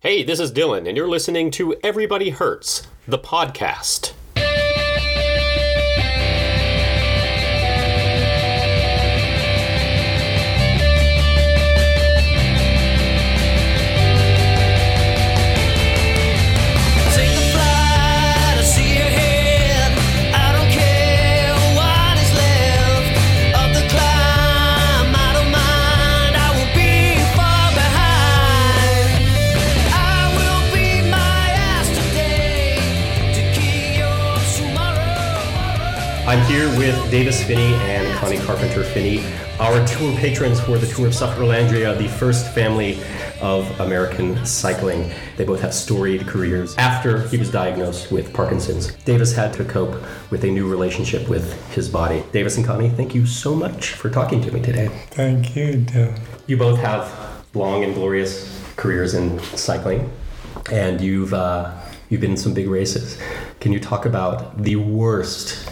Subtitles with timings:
[0.00, 4.12] Hey, this is Dylan, and you're listening to Everybody Hurts, the podcast.
[36.26, 39.24] I'm here with Davis Phinney and Connie Carpenter Phinney,
[39.60, 42.98] our tour patrons for the Tour of Sufferlandria, the first family
[43.40, 45.12] of American cycling.
[45.36, 46.76] They both have storied careers.
[46.78, 50.02] After he was diagnosed with Parkinson's, Davis had to cope
[50.32, 52.24] with a new relationship with his body.
[52.32, 54.88] Davis and Connie, thank you so much for talking to me today.
[55.10, 56.18] Thank you, Dylan.
[56.48, 60.10] You both have long and glorious careers in cycling,
[60.72, 61.72] and you've uh,
[62.10, 63.16] you've been in some big races.
[63.60, 65.70] Can you talk about the worst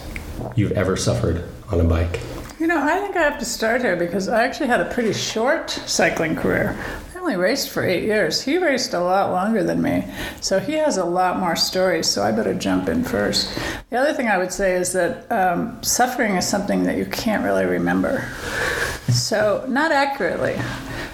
[0.55, 2.19] you've ever suffered on a bike?
[2.59, 5.13] You know, I think I have to start here because I actually had a pretty
[5.13, 6.77] short cycling career.
[7.13, 8.41] I only raced for eight years.
[8.41, 10.07] He raced a lot longer than me,
[10.41, 12.07] so he has a lot more stories.
[12.07, 13.57] So I better jump in first.
[13.89, 17.43] The other thing I would say is that um, suffering is something that you can't
[17.43, 18.27] really remember,
[19.09, 20.55] so not accurately.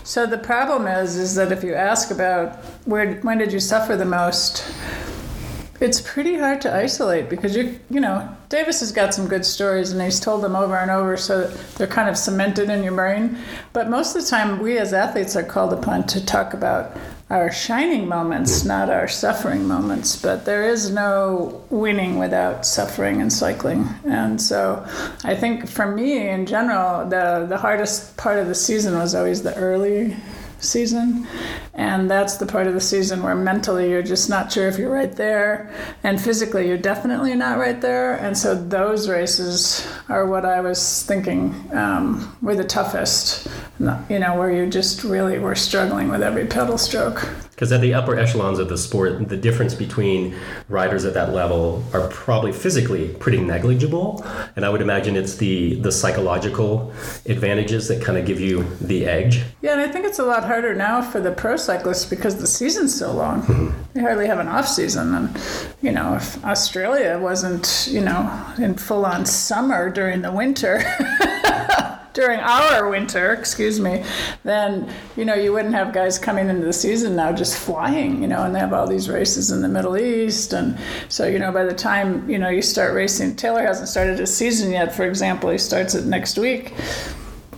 [0.03, 2.55] So the problem is, is that if you ask about
[2.85, 4.63] where, when did you suffer the most,
[5.81, 9.91] it's pretty hard to isolate because you you know Davis has got some good stories
[9.91, 13.37] and he's told them over and over so they're kind of cemented in your brain.
[13.73, 16.95] But most of the time we as athletes are called upon to talk about
[17.31, 18.67] our shining moments hmm.
[18.67, 20.21] not our suffering moments.
[20.21, 23.87] But there is no winning without suffering in cycling.
[24.05, 24.85] And so
[25.23, 29.41] I think for me in general the the hardest part of the season was always
[29.41, 30.15] the early
[30.61, 31.27] season.
[31.73, 34.91] And that's the part of the season where mentally you're just not sure if you're
[34.91, 35.73] right there.
[36.03, 38.15] And physically you're definitely not right there.
[38.15, 43.47] And so those races are what I was thinking um, were the toughest,
[43.79, 47.27] you know, where you just really were struggling with every pedal stroke.
[47.61, 50.35] Because at the upper echelons of the sport, the difference between
[50.67, 55.75] riders at that level are probably physically pretty negligible, and I would imagine it's the
[55.75, 56.91] the psychological
[57.27, 59.43] advantages that kind of give you the edge.
[59.61, 62.47] Yeah, and I think it's a lot harder now for the pro cyclists because the
[62.47, 63.43] season's so long.
[63.43, 63.79] Mm-hmm.
[63.93, 65.39] They hardly have an off season, and
[65.83, 70.81] you know, if Australia wasn't, you know, in full on summer during the winter.
[72.13, 74.03] During our winter, excuse me,
[74.43, 78.27] then you know you wouldn't have guys coming into the season now just flying, you
[78.27, 80.77] know, and they have all these races in the Middle East, and
[81.07, 84.35] so you know by the time you know you start racing, Taylor hasn't started his
[84.35, 84.93] season yet.
[84.93, 86.73] For example, he starts it next week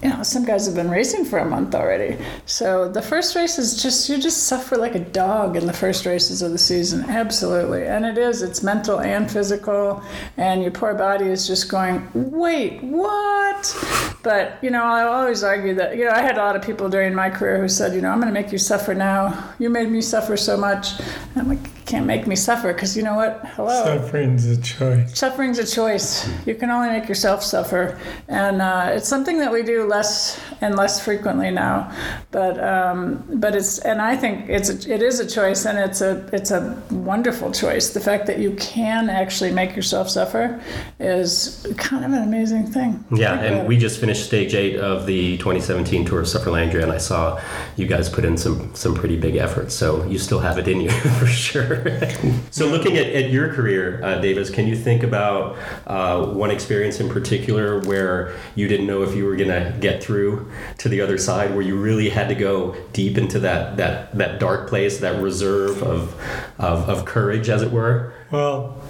[0.04, 2.18] you know, some guys have been racing for a month already.
[2.46, 6.06] So the first race is just, you just suffer like a dog in the first
[6.06, 7.06] races of the season.
[7.10, 7.86] Absolutely.
[7.88, 10.04] And it is, it's mental and physical.
[10.36, 13.76] And your poor body is just going, wait, what?
[14.24, 16.90] But, you know, I always argue that, you know, I had a lot of people
[16.90, 19.54] during my career who said, you know, I'm going to make you suffer now.
[19.58, 21.00] You made me suffer so much.
[21.00, 23.42] And I'm like, can't make me suffer because you know what?
[23.56, 25.18] Hello Suffering's a choice.
[25.18, 26.30] suffering's a choice.
[26.46, 30.76] You can only make yourself suffer, and uh, it's something that we do less and
[30.76, 31.92] less frequently now.
[32.32, 36.02] But um, but it's and I think it's a, it is a choice, and it's
[36.02, 37.90] a it's a wonderful choice.
[37.90, 40.62] The fact that you can actually make yourself suffer
[41.00, 43.04] is kind of an amazing thing.
[43.14, 46.92] Yeah, and about we just finished stage eight of the 2017 Tour of Sufferlandria, and
[46.92, 47.42] I saw
[47.76, 49.74] you guys put in some some pretty big efforts.
[49.74, 50.90] So you still have it in you
[51.20, 51.73] for sure.
[52.52, 55.58] so looking at, at your career, uh, Davis, can you think about
[55.88, 60.04] uh, one experience in particular where you didn't know if you were going to get
[60.04, 64.16] through to the other side, where you really had to go deep into that that
[64.18, 66.14] that dark place, that reserve of
[66.60, 68.14] of, of courage, as it were?
[68.32, 68.82] Well,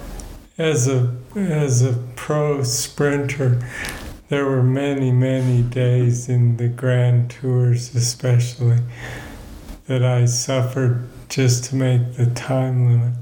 [0.58, 3.60] as a as a pro sprinter,
[4.28, 8.78] there were many many days in the Grand Tours, especially,
[9.86, 13.14] that I suffered just to make the time limit.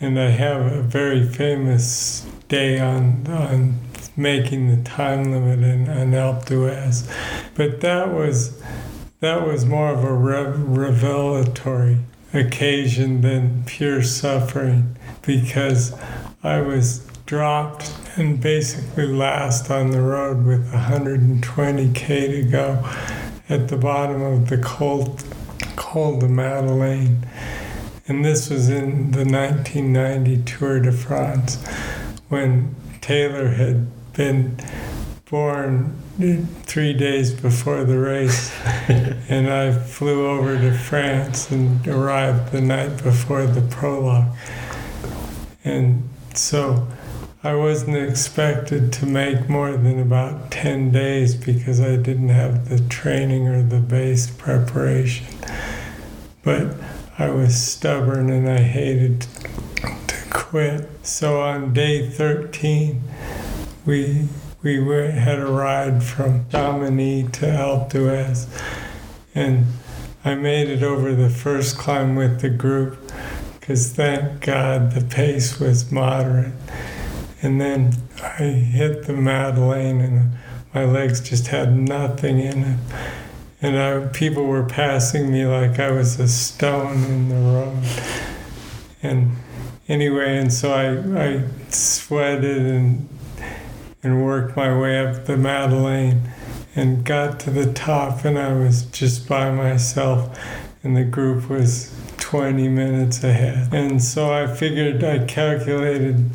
[0.00, 3.78] And I have a very famous day on on
[4.16, 7.06] making the time limit in on Alpe d'Huez,
[7.54, 8.58] but that was
[9.20, 11.98] that was more of a rev- revelatory
[12.32, 15.94] occasion than pure suffering because
[16.42, 22.90] I was dropped and basically last on the road with 120k to go
[23.48, 25.18] at the bottom of the Col,
[25.76, 27.26] Col the Madeleine.
[28.08, 31.64] And this was in the 1990 Tour de France
[32.28, 34.56] when Taylor had been
[35.26, 35.96] born
[36.64, 38.52] three days before the race,
[38.88, 44.36] and I flew over to France and arrived the night before the prologue.
[45.64, 46.86] And so
[47.44, 52.78] I wasn't expected to make more than about 10 days because I didn't have the
[52.78, 55.26] training or the base preparation.
[56.44, 56.76] But
[57.18, 60.88] I was stubborn and I hated to quit.
[61.04, 63.02] So on day 13,
[63.84, 64.28] we
[64.62, 68.48] we had a ride from Chamonix to Alpe
[69.34, 69.66] and
[70.24, 73.10] I made it over the first climb with the group
[73.58, 76.52] because thank God the pace was moderate.
[77.42, 80.32] And then I hit the Madeleine and
[80.72, 82.78] my legs just had nothing in it.
[83.60, 87.82] And I, people were passing me like I was a stone in the road.
[89.02, 89.36] And
[89.88, 93.08] anyway, and so I, I sweated and
[94.02, 96.22] and worked my way up the Madeleine
[96.74, 100.36] and got to the top and I was just by myself
[100.82, 103.72] and the group was 20 minutes ahead.
[103.72, 106.30] And so I figured I calculated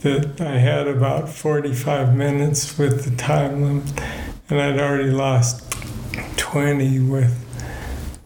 [0.00, 4.00] that I had about 45 minutes with the time limit
[4.48, 5.64] and I'd already lost
[6.36, 7.44] 20 with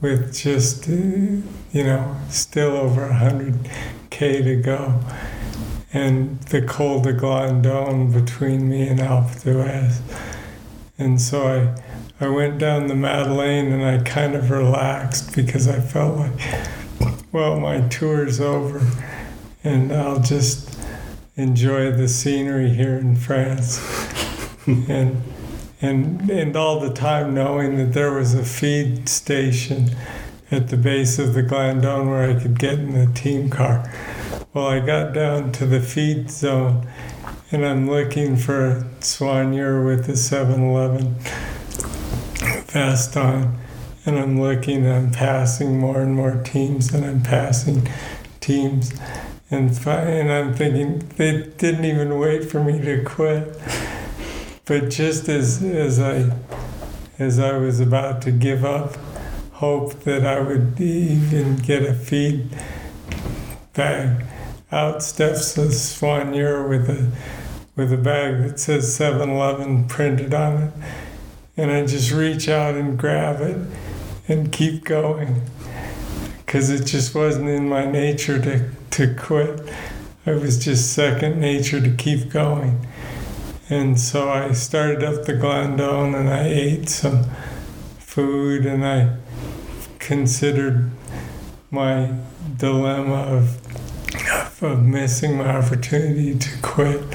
[0.00, 5.00] with just uh, you know still over 100k to go
[5.92, 10.00] and the Col de Glandon between me and Alpe d'Huez.
[10.98, 11.46] And so
[12.20, 17.18] I, I went down the Madeleine and I kind of relaxed because I felt like,
[17.30, 18.80] well, my tour's over
[19.64, 20.71] and I'll just
[21.36, 23.78] enjoy the scenery here in France.
[24.66, 25.22] and,
[25.80, 29.96] and, and all the time knowing that there was a feed station
[30.50, 33.90] at the base of the Glandon where I could get in the team car.
[34.52, 36.86] Well, I got down to the feed zone
[37.50, 41.16] and I'm looking for a soigneur with the 7 Eleven
[42.72, 43.58] vest on.
[44.04, 47.88] And I'm looking, I'm passing more and more teams, and I'm passing
[48.40, 48.92] teams.
[49.52, 53.54] And, and I'm thinking, they didn't even wait for me to quit.
[54.64, 56.30] But just as, as, I,
[57.18, 58.96] as I was about to give up
[59.52, 62.48] hope that I would even get a feed
[63.74, 64.24] bag,
[64.72, 67.12] out steps a soigneur with a
[67.74, 70.72] with a bag that says 7-Eleven printed on it,
[71.56, 73.56] and I just reach out and grab it
[74.28, 75.42] and keep going.
[76.38, 79.60] Because it just wasn't in my nature to to quit.
[80.24, 82.86] It was just second nature to keep going.
[83.68, 87.24] And so I started up the Glandon and I ate some
[87.98, 89.16] food and I
[89.98, 90.90] considered
[91.70, 92.14] my
[92.58, 93.58] dilemma of
[94.62, 97.02] of missing my opportunity to quit.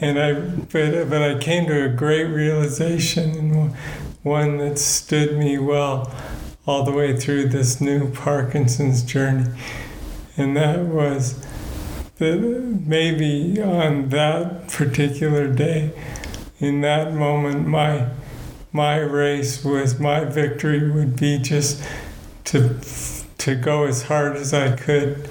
[0.00, 3.74] and I, but, but I came to a great realization and
[4.22, 6.12] one that stood me well
[6.66, 9.50] all the way through this new Parkinson's journey.
[10.38, 11.44] And that was
[12.18, 12.38] that
[12.86, 15.90] maybe on that particular day,
[16.60, 18.08] in that moment, my
[18.72, 21.82] my race was my victory would be just
[22.44, 22.78] to
[23.38, 25.28] to go as hard as I could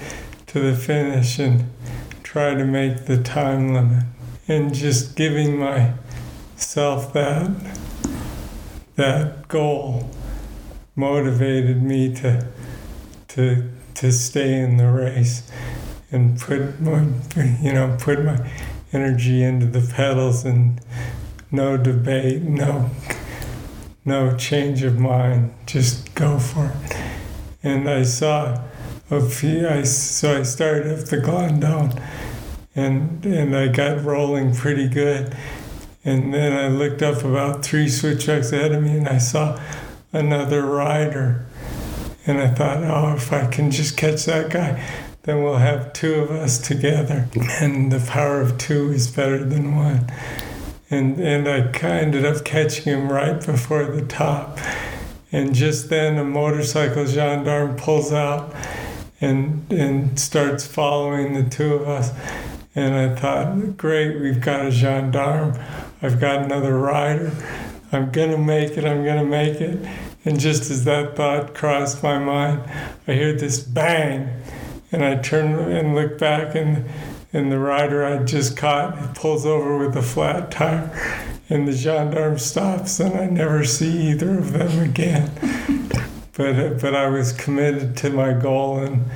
[0.48, 1.64] to the finish and
[2.22, 4.04] try to make the time limit.
[4.46, 7.50] And just giving myself that
[8.96, 10.10] that goal
[10.96, 12.46] motivated me to
[13.28, 15.50] to to stay in the race
[16.10, 17.06] and put my
[17.60, 18.50] you know put my
[18.92, 20.80] energy into the pedals and
[21.50, 22.90] no debate no
[24.08, 26.96] no change of mind just go for it.
[27.62, 28.64] And I saw
[29.10, 32.02] a few I so I started up the Glandon
[32.74, 35.36] and and I got rolling pretty good.
[36.04, 39.60] And then I looked up about three switchbacks ahead of me and I saw
[40.12, 41.47] another rider
[42.28, 44.84] and I thought, oh, if I can just catch that guy,
[45.22, 47.26] then we'll have two of us together.
[47.58, 50.12] And the power of two is better than one.
[50.90, 54.58] And, and I ended up catching him right before the top.
[55.32, 58.54] And just then, a motorcycle gendarme pulls out
[59.22, 62.12] and, and starts following the two of us.
[62.74, 65.58] And I thought, great, we've got a gendarme.
[66.02, 67.32] I've got another rider.
[67.90, 68.84] I'm going to make it.
[68.84, 70.07] I'm going to make it.
[70.28, 72.60] And just as that thought crossed my mind,
[73.06, 74.28] I hear this bang.
[74.92, 76.84] And I turn and look back, and,
[77.32, 80.90] and the rider I just caught pulls over with a flat tire.
[81.48, 85.30] And the gendarme stops, and I never see either of them again.
[86.36, 89.06] but, but I was committed to my goal, and,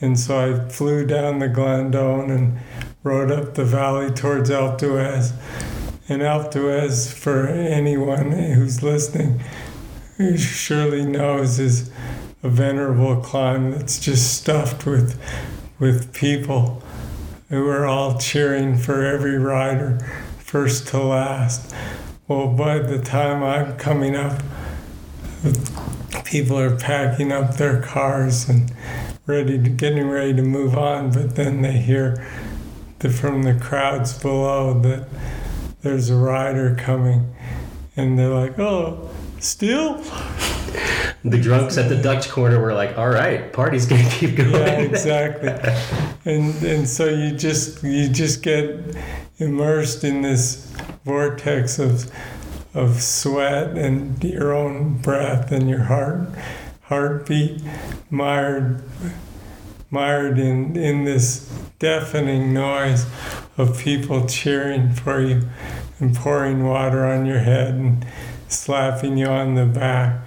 [0.00, 2.58] and so I flew down the Glandon and
[3.02, 5.34] rode up the valley towards Alpe d'Huez
[6.08, 9.42] And Alpe d'Huez, for anyone who's listening,
[10.16, 11.90] who surely knows, is
[12.42, 15.20] a venerable climb that's just stuffed with
[15.78, 16.82] with people
[17.50, 19.98] who are all cheering for every rider,
[20.38, 21.74] first to last.
[22.26, 24.42] Well, by the time I'm coming up,
[26.24, 28.72] people are packing up their cars and
[29.26, 32.26] ready to getting ready to move on, but then they hear
[33.00, 35.08] the, from the crowds below that
[35.82, 37.32] there's a rider coming,
[37.96, 40.02] and they're like, "Oh, still."
[41.24, 44.80] The drunks at the Dutch corner were like, "All right, party's gonna keep going." Yeah,
[44.80, 45.48] exactly.
[46.24, 48.96] and and so you just you just get
[49.38, 50.72] immersed in this
[51.04, 52.10] vortex of
[52.74, 56.28] of sweat and your own breath and your heart
[56.82, 57.62] heartbeat
[58.10, 58.82] mired
[59.90, 63.06] mired in in this deafening noise
[63.56, 65.42] of people cheering for you
[65.98, 68.06] and pouring water on your head and
[68.48, 70.20] slapping you on the back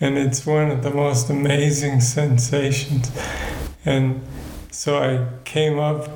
[0.00, 3.10] and it's one of the most amazing sensations
[3.84, 4.20] and
[4.70, 6.08] so I came up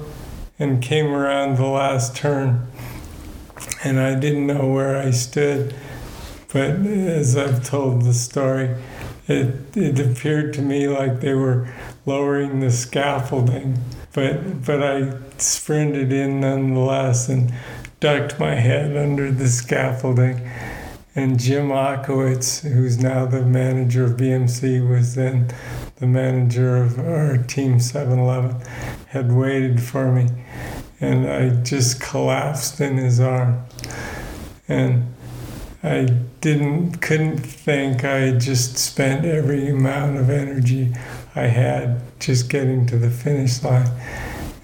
[0.58, 2.66] and came around the last turn
[3.84, 5.74] and I didn't know where I stood.
[6.52, 8.74] But as I've told the story,
[9.26, 11.72] it, it appeared to me like they were
[12.06, 13.78] lowering the scaffolding.
[14.12, 17.52] But, but I sprinted in nonetheless and
[18.00, 20.50] ducked my head under the scaffolding.
[21.18, 25.52] And Jim Ochowicz, who's now the manager of BMC, was then
[25.96, 28.64] the manager of our Team 711,
[29.08, 30.28] had waited for me.
[31.00, 33.68] And I just collapsed in his arms.
[34.68, 35.12] And
[35.82, 36.04] I
[36.40, 38.04] didn't, couldn't think.
[38.04, 40.94] I just spent every amount of energy
[41.34, 43.90] I had just getting to the finish line.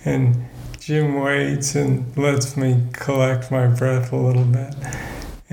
[0.04, 0.44] And
[0.78, 4.72] Jim waits and lets me collect my breath a little bit.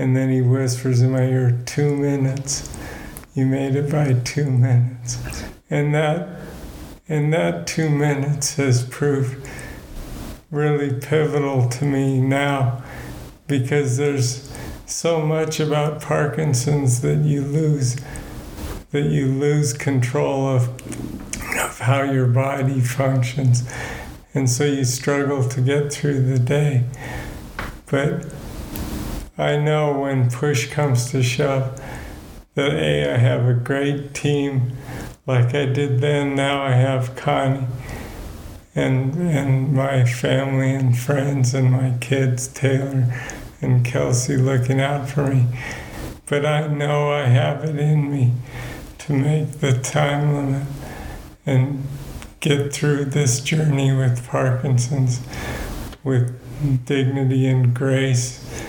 [0.02, 2.76] And then he whispers in my ear, two minutes.
[3.34, 5.44] You made it by two minutes.
[5.70, 6.40] And that,
[7.08, 9.48] and that two minutes has proved
[10.50, 12.82] really pivotal to me now
[13.46, 14.52] because there's
[14.86, 17.94] so much about Parkinson's that you lose
[18.90, 20.68] that you lose control of,
[21.60, 23.62] of how your body functions.
[24.34, 26.86] And so you struggle to get through the day.
[27.86, 28.26] But
[29.38, 31.80] I know when push comes to shove
[32.54, 34.76] that A, I have a great team
[35.26, 36.34] like I did then.
[36.34, 37.66] Now I have Connie
[38.74, 43.06] and, and my family and friends and my kids, Taylor
[43.62, 45.46] and Kelsey, looking out for me.
[46.26, 48.32] But I know I have it in me
[48.98, 50.66] to make the time limit
[51.46, 51.86] and
[52.40, 55.20] get through this journey with Parkinson's
[56.04, 56.38] with
[56.86, 58.61] dignity and grace.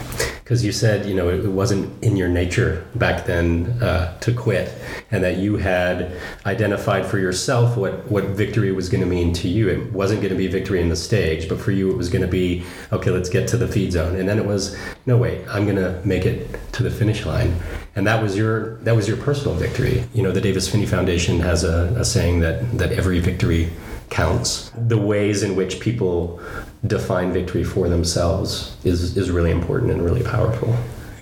[0.53, 4.71] Because you said you know it wasn't in your nature back then uh, to quit
[5.09, 9.47] and that you had identified for yourself what what victory was going to mean to
[9.47, 9.67] you.
[9.67, 12.21] It wasn't going to be victory in the stage but for you it was going
[12.21, 14.15] to be okay let's get to the feed zone.
[14.15, 17.55] And then it was no wait i'm going to make it to the finish line.
[17.95, 20.03] And that was your that was your personal victory.
[20.13, 23.71] You know the davis Phinney foundation has a, a saying that that every victory
[24.13, 24.71] counts.
[24.87, 26.39] The ways in which people
[26.85, 30.75] define victory for themselves is is really important and really powerful.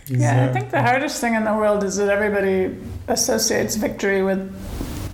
[0.08, 2.76] Yeah, I think the hardest thing in the world is that everybody
[3.08, 4.42] associates victory with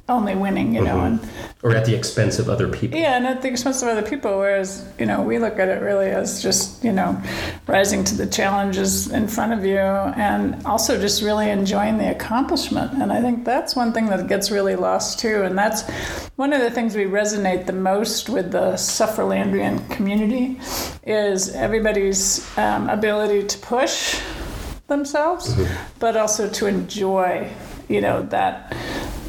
[0.10, 1.20] only winning, you know, and
[1.64, 4.38] or at the expense of other people yeah, and at the expense of other people.
[4.38, 7.22] Whereas, you know, we look at it really as just, you know,
[7.68, 12.94] rising to the challenges in front of you and also just really enjoying the accomplishment.
[13.02, 15.44] And I think that's one thing that gets really lost too.
[15.44, 15.90] And that's
[16.36, 20.60] one of the things we resonate the most with the Sufferlandrian community
[21.06, 24.22] is everybody's um, ability to push
[24.88, 25.54] themselves,
[26.00, 27.52] but also to enjoy,
[27.90, 28.74] you know, that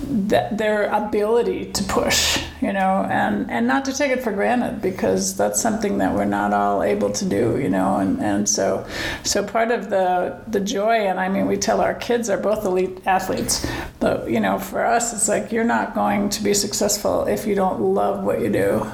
[0.07, 4.81] that their ability to push, you know, and, and not to take it for granted
[4.81, 8.87] because that's something that we're not all able to do, you know, and, and so
[9.23, 12.65] so part of the the joy and I mean we tell our kids are both
[12.65, 13.67] elite athletes,
[14.01, 17.55] but you know, for us it's like you're not going to be successful if you
[17.55, 18.91] don't love what you do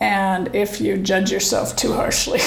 [0.00, 2.40] and if you judge yourself too harshly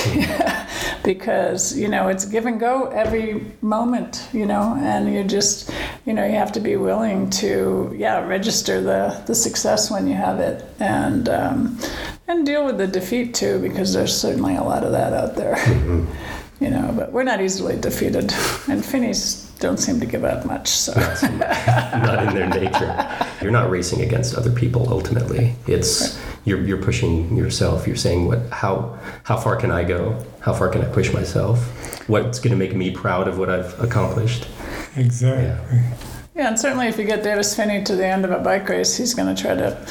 [1.03, 5.69] because you know it's give and go every moment you know and you just
[6.05, 10.13] you know you have to be willing to yeah register the the success when you
[10.13, 10.65] have it.
[10.79, 11.79] And um,
[12.27, 15.57] and deal with the defeat too because there's certainly a lot of that out there
[16.59, 18.33] you know but we're not easily defeated.
[18.67, 20.93] And Phinneys don't seem to give up much so.
[20.93, 23.27] Not in their nature.
[23.41, 25.55] You're not racing against other people ultimately.
[25.67, 27.87] It's you're you're pushing yourself.
[27.87, 30.23] You're saying what how how far can I go?
[30.39, 32.09] How far can I push myself?
[32.09, 34.47] What's going to make me proud of what I've accomplished?
[34.95, 35.79] Exactly.
[36.35, 38.97] Yeah, and certainly if you get Davis Phinney to the end of a bike race,
[38.97, 39.85] he's going to try to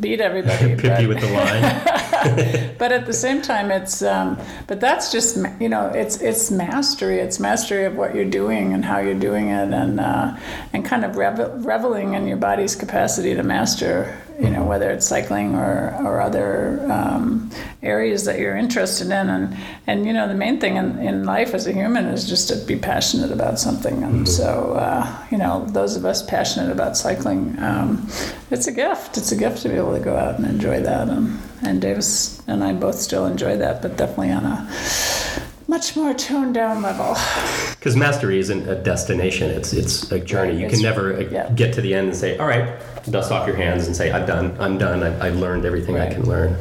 [0.00, 0.76] beat everybody.
[0.76, 2.74] Pip but- you with the line.
[2.78, 7.18] but at the same time it's um, but that's just you know it's it's mastery
[7.18, 10.36] it's mastery of what you're doing and how you're doing it and uh,
[10.72, 15.06] and kind of revel- reveling in your body's capacity to master you know whether it's
[15.06, 17.50] cycling or or other um,
[17.82, 19.28] areas that you're interested in.
[19.28, 22.48] And and you know the main thing in, in life as a human is just
[22.48, 24.02] to be passionate about something.
[24.02, 28.08] And so uh, you know those of us passionate about cycling um,
[28.50, 29.16] it's a gift.
[29.16, 31.08] It's a gift to be able to go out and enjoy that.
[31.08, 34.68] And and Davis and I both still enjoy that, but definitely on a
[35.68, 37.16] much more toned down level.
[37.78, 40.60] Because mastery isn't a destination; it's it's a journey.
[40.60, 41.50] You can never uh, yeah.
[41.50, 44.26] get to the end and say, "All right, dust off your hands," and say, "I've
[44.26, 44.56] done.
[44.58, 45.02] I'm done.
[45.02, 46.56] I've, I've learned everything I can learn."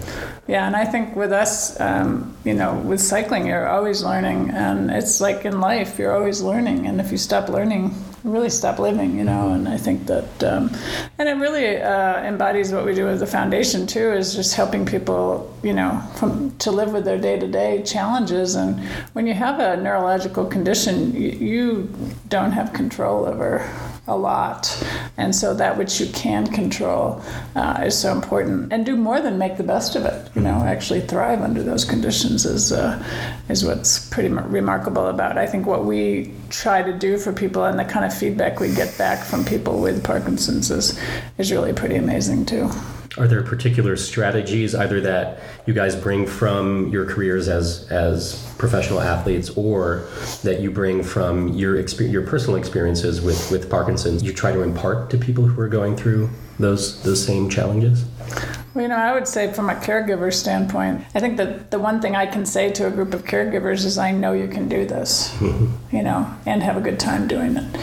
[0.48, 4.92] Yeah, and I think with us, um, you know, with cycling, you're always learning, and
[4.92, 9.18] it's like in life, you're always learning, and if you stop learning, really stop living,
[9.18, 9.50] you know.
[9.50, 10.72] And I think that, um,
[11.18, 14.86] and it really uh, embodies what we do as the foundation too, is just helping
[14.86, 18.56] people, you know, from to live with their day-to-day challenges.
[18.56, 18.80] And
[19.14, 21.96] when you have a neurological condition, you, you
[22.30, 23.70] don't have control over
[24.08, 24.84] a lot.
[25.18, 27.22] And so that which you can control
[27.56, 28.72] uh, is so important.
[28.72, 30.30] And do more than make the best of it.
[30.34, 33.04] You know, actually thrive under those conditions is uh,
[33.50, 35.38] is what's pretty remarkable about.
[35.38, 38.74] I think what we try to do for people and the kind of feedback we
[38.74, 41.00] get back from people with Parkinson's is
[41.38, 42.70] is really pretty amazing too.
[43.18, 49.02] Are there particular strategies either that you guys bring from your careers as as professional
[49.02, 50.08] athletes, or
[50.44, 54.22] that you bring from your exper- your personal experiences with with Parkinson's?
[54.22, 58.06] You try to impart to people who are going through those those same challenges.
[58.78, 62.00] Well, you know, I would say from a caregiver standpoint, I think that the one
[62.00, 64.86] thing I can say to a group of caregivers is, I know you can do
[64.86, 67.76] this, you know, and have a good time doing it.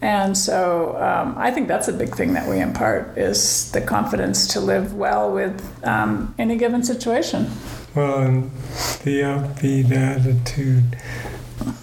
[0.00, 4.46] And so um, I think that's a big thing that we impart is the confidence
[4.54, 7.50] to live well with um, any given situation.
[7.94, 8.50] Well, and
[9.04, 10.96] the upbeat attitude,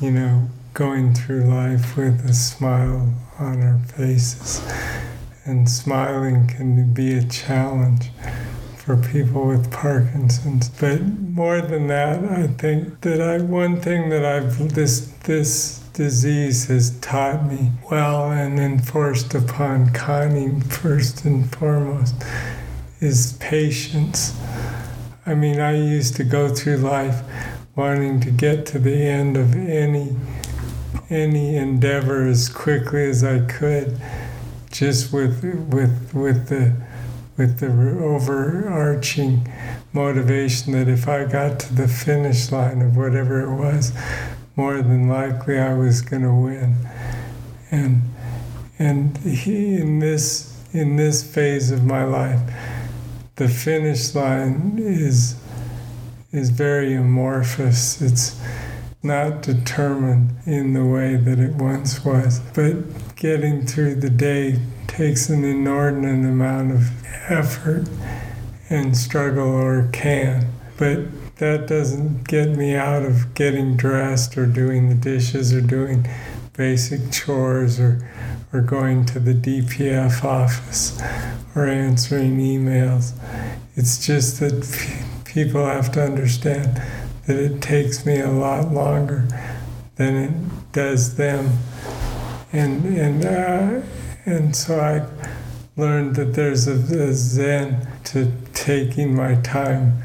[0.01, 4.67] you know, going through life with a smile on our faces.
[5.45, 8.11] And smiling can be a challenge
[8.87, 10.69] for people with Parkinson's.
[10.69, 16.67] But more than that, I think that I one thing that I've this this disease
[16.67, 22.15] has taught me well and enforced upon Connie first and foremost
[23.01, 24.39] is patience.
[25.25, 27.23] I mean, I used to go through life
[27.75, 30.15] wanting to get to the end of any
[31.09, 33.99] any endeavor as quickly as I could,
[34.71, 36.86] just with with with the
[37.37, 37.67] with the
[38.03, 39.47] overarching
[39.93, 43.93] motivation that if I got to the finish line of whatever it was,
[44.55, 46.75] more than likely I was going to win.
[47.69, 48.01] And
[48.79, 52.39] and he, in this in this phase of my life,
[53.35, 55.35] the finish line is
[56.31, 58.01] is very amorphous.
[58.01, 58.39] It's
[59.03, 62.39] not determined in the way that it once was.
[62.53, 64.59] But getting through the day
[64.97, 66.89] takes an inordinate amount of
[67.29, 67.87] effort
[68.67, 70.51] and struggle or can.
[70.75, 76.07] But that doesn't get me out of getting dressed or doing the dishes or doing
[76.53, 78.09] basic chores or,
[78.51, 80.99] or going to the DPF office
[81.55, 83.13] or answering emails.
[83.75, 86.81] It's just that people have to understand
[87.27, 89.27] that it takes me a lot longer
[89.97, 91.51] than it does them.
[92.51, 93.87] And, and, uh,
[94.27, 95.07] and so I
[95.79, 100.03] learned that there's a, a zen to taking my time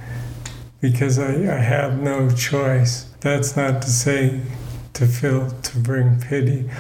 [0.81, 3.07] because I, I have no choice.
[3.21, 4.41] That's not to say
[4.93, 6.71] to feel to bring pity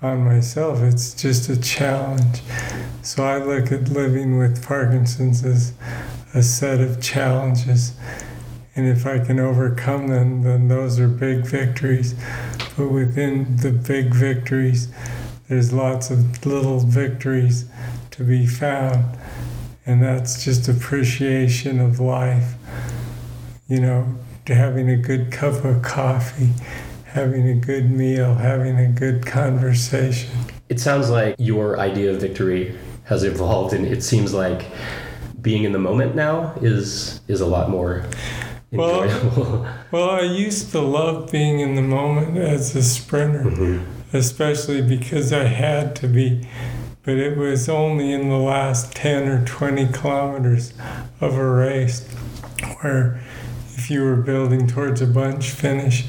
[0.00, 0.80] on myself.
[0.80, 2.40] It's just a challenge.
[3.02, 5.72] So I look at living with Parkinson's as
[6.34, 7.94] a set of challenges.
[8.76, 12.14] And if I can overcome them, then those are big victories.
[12.76, 14.88] But within the big victories,
[15.52, 17.66] there's lots of little victories
[18.10, 19.04] to be found.
[19.84, 22.54] And that's just appreciation of life.
[23.68, 24.14] You know,
[24.46, 26.52] having a good cup of coffee,
[27.04, 30.30] having a good meal, having a good conversation.
[30.70, 34.64] It sounds like your idea of victory has evolved, and it seems like
[35.42, 38.06] being in the moment now is is a lot more
[38.70, 39.66] Well- enjoyable.
[39.90, 44.01] Well, I used to love being in the moment as a sprinter, mm-hmm.
[44.12, 46.46] Especially because I had to be
[47.04, 50.72] but it was only in the last 10 or 20 kilometers
[51.20, 52.06] of a race
[52.80, 53.20] where
[53.74, 56.06] if you were building towards a bunch finish,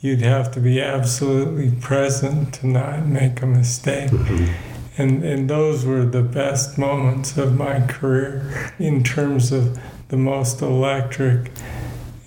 [0.00, 4.10] you'd have to be absolutely present to not make a mistake.
[4.10, 5.00] Mm-hmm.
[5.02, 9.78] And, and those were the best moments of my career in terms of
[10.08, 11.50] the most electric.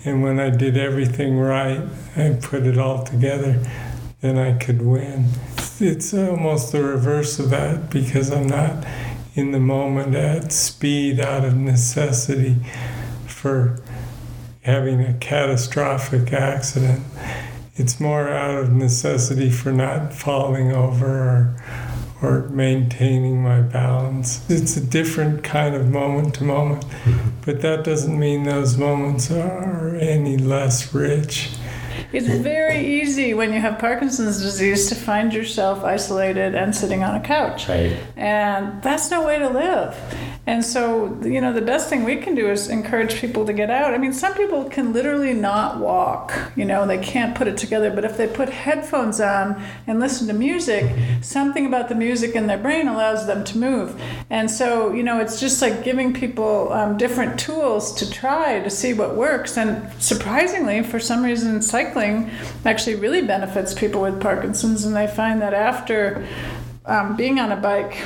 [0.04, 1.80] And when I did everything right,
[2.16, 3.60] I put it all together,
[4.26, 5.28] then I could win.
[5.78, 8.84] It's almost the reverse of that because I'm not
[9.34, 12.56] in the moment at speed out of necessity
[13.26, 13.78] for
[14.62, 17.04] having a catastrophic accident.
[17.76, 21.56] It's more out of necessity for not falling over or,
[22.22, 24.48] or maintaining my balance.
[24.50, 27.28] It's a different kind of moment to moment, mm-hmm.
[27.44, 31.50] but that doesn't mean those moments are any less rich.
[32.16, 37.14] It's very easy when you have Parkinson's disease to find yourself isolated and sitting on
[37.14, 37.68] a couch.
[37.68, 37.94] Right.
[38.16, 39.94] And that's no way to live.
[40.46, 43.68] And so, you know, the best thing we can do is encourage people to get
[43.68, 43.92] out.
[43.92, 47.90] I mean, some people can literally not walk, you know, they can't put it together,
[47.90, 50.84] but if they put headphones on and listen to music,
[51.20, 54.00] something about the music in their brain allows them to move.
[54.30, 58.70] And so, you know, it's just like giving people um, different tools to try to
[58.70, 59.58] see what works.
[59.58, 62.05] And surprisingly, for some reason, cycling
[62.64, 66.26] actually really benefits people with Parkinson's, and they find that after
[66.84, 67.96] um, being on a bike,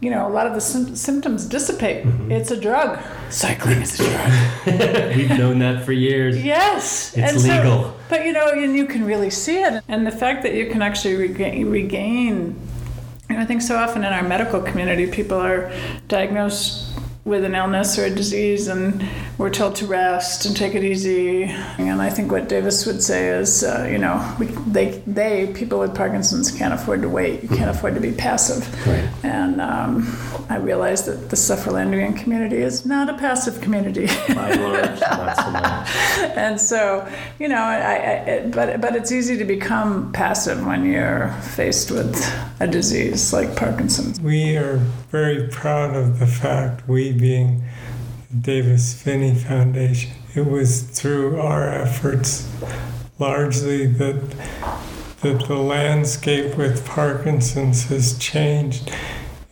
[0.00, 2.04] you know, a lot of the sym- symptoms dissipate.
[2.28, 2.98] It's a drug.
[3.30, 5.16] Cycling is a drug.
[5.16, 6.42] We've known that for years.
[6.44, 7.16] yes.
[7.16, 7.96] It's And so- legal.
[8.08, 9.82] but you know, and you can really see it.
[9.88, 12.56] And the fact that you can actually regain, regain
[13.28, 15.72] and I think so often in our medical community, people are
[16.08, 16.91] diagnosed
[17.24, 19.08] with an illness or a disease, and
[19.38, 21.44] we're told to rest and take it easy.
[21.44, 25.78] And I think what Davis would say is, uh, you know, we, they, they, people
[25.78, 27.42] with Parkinson's, can't afford to wait.
[27.42, 28.68] You can't afford to be passive.
[28.86, 29.08] Right.
[29.22, 30.16] And um,
[30.52, 34.06] I realize that the Sufferlandrian community is not a passive community.
[34.34, 35.88] By and large, not so much.
[36.36, 37.08] and so
[37.38, 38.04] you know I, I,
[38.34, 42.14] it, but but it's easy to become passive when you're faced with
[42.60, 44.80] a disease like Parkinson's We are
[45.12, 47.62] very proud of the fact, we being
[48.30, 52.48] the Davis Phinney Foundation, it was through our efforts
[53.18, 54.30] largely that
[55.20, 58.90] that the landscape with Parkinson's has changed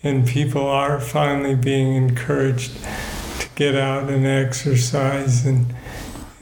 [0.03, 2.73] and people are finally being encouraged
[3.39, 5.67] to get out and exercise and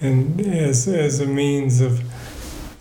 [0.00, 2.00] and as as a means of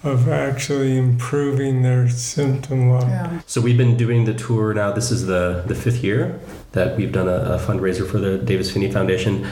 [0.04, 3.10] of actually improving their symptom level.
[3.10, 4.92] yeah So we've been doing the tour now.
[4.92, 6.40] This is the the fifth year
[6.74, 9.48] that we've done a, a fundraiser for the Davis Phinney Foundation.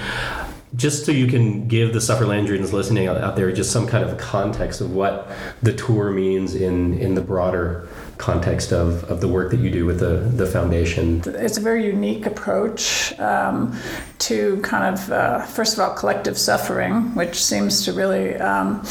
[0.76, 4.04] Just so you can give the Suffer Sufferlandrians listening out, out there just some kind
[4.04, 5.32] of context of what
[5.64, 9.86] the tour means in in the broader context of, of the work that you do
[9.86, 11.22] with the, the foundation.
[11.26, 13.78] it's a very unique approach um,
[14.26, 18.84] to kind of uh, first of all collective suffering which seems to really um,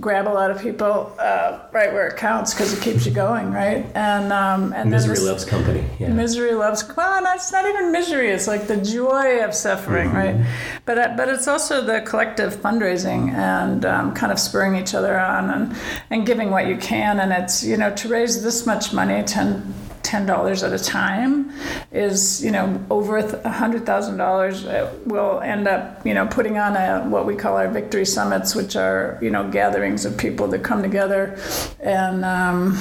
[0.00, 3.50] grab a lot of people uh, right where it counts because it keeps you going
[3.52, 5.84] right and um, and Misery this- loves company.
[5.98, 6.08] Yeah.
[6.12, 6.80] Misery loves.
[6.96, 8.28] Well, no, it's not even misery.
[8.30, 10.36] It's like the joy of suffering, right?
[10.84, 15.18] But uh, but it's also the collective fundraising and um, kind of spurring each other
[15.18, 15.76] on and
[16.10, 17.20] and giving what you can.
[17.20, 19.74] And it's you know to raise this much money, ten.
[20.12, 21.50] Ten dollars at a time
[21.90, 24.62] is, you know, over a hundred thousand dollars.
[25.06, 28.76] We'll end up, you know, putting on a what we call our victory summits, which
[28.76, 31.38] are, you know, gatherings of people that come together
[31.80, 32.78] and um,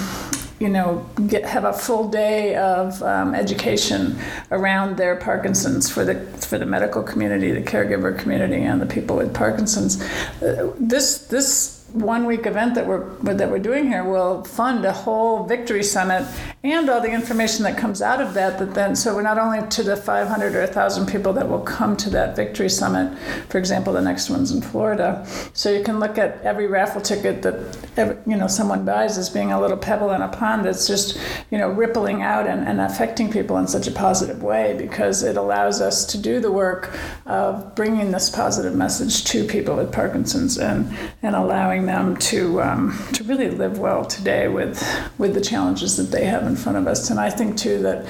[0.59, 4.19] you know, get have a full day of um, education
[4.51, 6.15] around their Parkinson's for the
[6.49, 10.03] for the medical community, the caregiver community, and the people with Parkinson's.
[10.41, 14.91] Uh, this this one week event that we're that we're doing here will fund a
[14.91, 16.25] whole victory summit
[16.63, 19.67] and all the information that comes out of that that then so we're not only
[19.69, 23.17] to the 500 or 1000 people that will come to that victory summit
[23.49, 25.25] for example the next one's in Florida.
[25.53, 29.27] So you can look at every raffle ticket that every, you know someone buys as
[29.29, 31.19] being a little pebble in a pond that's just
[31.49, 35.37] you know rippling out and, and affecting people in such a positive way because it
[35.37, 36.93] allows us to do the work
[37.25, 42.99] of bringing this positive message to people with Parkinson's and and allowing them to um,
[43.13, 44.79] to really live well today with
[45.17, 47.09] with the challenges that they have in front of us.
[47.09, 48.05] And I think too that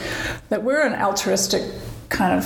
[0.49, 1.63] that we're an altruistic
[2.09, 2.45] kind of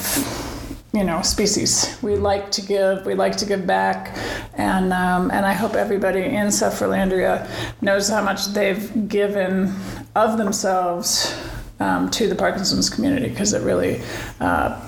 [0.94, 1.98] you know species.
[2.02, 3.06] We like to give.
[3.06, 4.18] We like to give back,
[4.54, 7.48] and um, and I hope everybody in Sufferlandria
[7.82, 9.74] knows how much they've given
[10.16, 11.36] of themselves
[11.80, 14.02] um, to the Parkinson's community because it really.
[14.40, 14.80] Uh,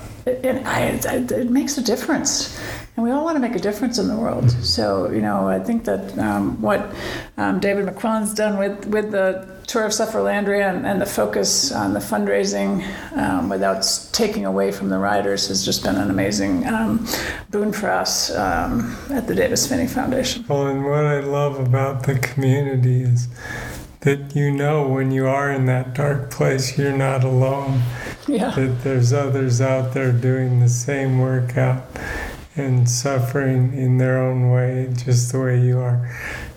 [0.44, 2.58] and I, it, it makes a difference.
[2.96, 4.50] And we all want to make a difference in the world.
[4.50, 6.92] So, you know, I think that um, what
[7.36, 11.92] um, David McQuillen's done with, with the Tour of Sufferlandria and, and the focus on
[11.92, 12.82] the fundraising
[13.16, 17.06] um, without taking away from the riders has just been an amazing um,
[17.50, 20.44] boon for us um, at the Davis Phinney Foundation.
[20.48, 23.28] Well, and what I love about the community is
[24.00, 27.82] that you know when you are in that dark place, you're not alone.
[28.26, 28.50] Yeah.
[28.50, 31.84] That there's others out there doing the same workout
[32.54, 36.10] and suffering in their own way, just the way you are.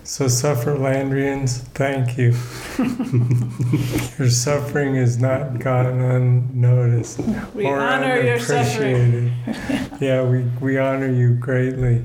[0.04, 2.32] So, Sufferlandrians, thank you.
[4.18, 7.20] your suffering has not gone unnoticed
[7.54, 9.32] We or honor your suffering.
[9.46, 10.00] unappreciated.
[10.00, 12.04] yeah, we, we honor you greatly.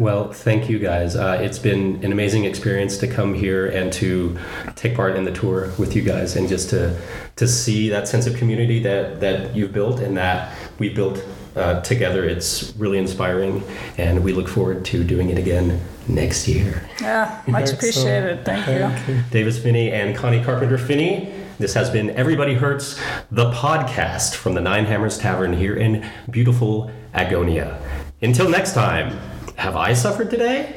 [0.00, 1.14] Well, thank you guys.
[1.14, 4.34] Uh, it's been an amazing experience to come here and to
[4.74, 6.98] take part in the tour with you guys, and just to
[7.36, 11.22] to see that sense of community that that you've built and that we built
[11.54, 12.24] uh, together.
[12.24, 13.62] It's really inspiring,
[13.98, 16.88] and we look forward to doing it again next year.
[17.02, 17.78] Yeah, much Excellent.
[17.78, 18.44] appreciated.
[18.46, 18.78] Thank you.
[18.78, 19.22] Thank you.
[19.30, 21.30] Davis Phinney and Connie Carpenter Phinney.
[21.58, 22.98] This has been Everybody Hurts,
[23.30, 27.78] the podcast from the Nine Hammers Tavern here in beautiful Agonia.
[28.22, 29.18] Until next time,
[29.60, 30.74] have I suffered today?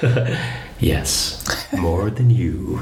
[0.80, 2.80] yes, more than you.